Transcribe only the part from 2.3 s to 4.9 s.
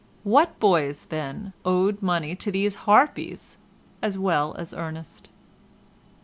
to these harpies as well as